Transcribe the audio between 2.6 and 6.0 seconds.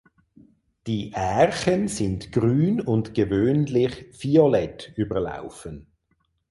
und gewöhnlich violett überlaufen.